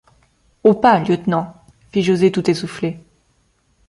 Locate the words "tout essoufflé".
2.31-2.97